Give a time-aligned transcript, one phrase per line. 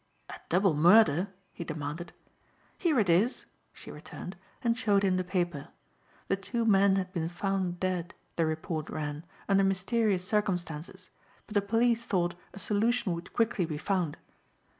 [0.29, 2.11] "A double murder?" he demanded.
[2.75, 5.67] "Here it is," she returned, and showed him the paper.
[6.27, 11.11] The two men had been found dead, the report ran, under mysterious circumstances,
[11.45, 14.17] but the police thought a solution would quickly be found.